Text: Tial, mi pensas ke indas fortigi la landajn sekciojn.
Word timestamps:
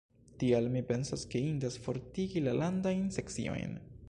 Tial, 0.43 0.69
mi 0.75 0.81
pensas 0.91 1.27
ke 1.35 1.43
indas 1.51 1.77
fortigi 1.85 2.45
la 2.49 2.59
landajn 2.65 3.09
sekciojn. 3.21 3.83